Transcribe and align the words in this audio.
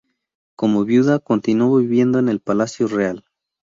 Como 0.55 0.83
viuda, 0.83 1.19
continuó 1.19 1.77
viviendo 1.77 2.17
en 2.17 2.27
el 2.27 2.39
palacio 2.39 2.87
real. 2.87 3.23